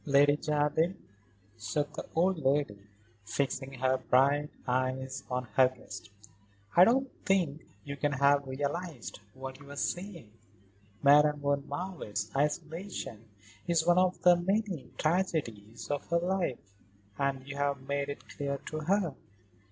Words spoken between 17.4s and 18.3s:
you have made it